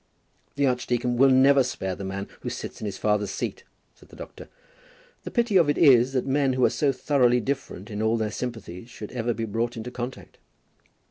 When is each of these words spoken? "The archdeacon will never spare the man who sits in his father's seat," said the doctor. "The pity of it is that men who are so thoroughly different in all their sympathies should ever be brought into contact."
"The 0.55 0.65
archdeacon 0.65 1.15
will 1.15 1.29
never 1.29 1.61
spare 1.63 1.93
the 1.93 2.03
man 2.03 2.27
who 2.39 2.49
sits 2.49 2.81
in 2.81 2.85
his 2.87 2.97
father's 2.97 3.29
seat," 3.29 3.65
said 3.93 4.09
the 4.09 4.15
doctor. 4.15 4.49
"The 5.25 5.29
pity 5.29 5.57
of 5.57 5.69
it 5.69 5.77
is 5.77 6.13
that 6.13 6.25
men 6.25 6.53
who 6.53 6.65
are 6.65 6.71
so 6.71 6.91
thoroughly 6.91 7.39
different 7.39 7.91
in 7.91 8.01
all 8.01 8.17
their 8.17 8.31
sympathies 8.31 8.89
should 8.89 9.11
ever 9.11 9.35
be 9.35 9.45
brought 9.45 9.77
into 9.77 9.91
contact." 9.91 10.39